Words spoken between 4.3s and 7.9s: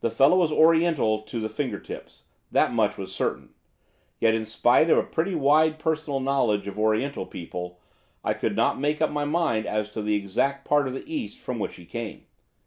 in spite of a pretty wide personal knowledge of oriental people